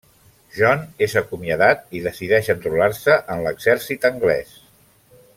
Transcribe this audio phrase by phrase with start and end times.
[0.59, 4.57] John és acomiadat i decideix enrolar-se en l'exèrcit anglès.